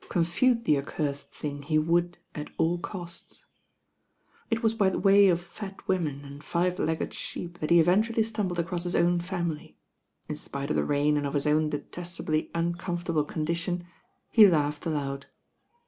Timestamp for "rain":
10.85-11.17